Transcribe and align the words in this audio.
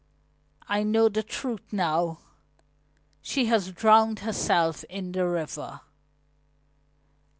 "I 0.67 0.81
know 0.81 1.09
the 1.09 1.21
truth 1.21 1.71
now! 1.71 2.21
She 3.21 3.45
has 3.45 3.69
drowned 3.71 4.21
herself 4.21 4.83
in 4.85 5.11
the 5.11 5.27
river!" 5.27 5.81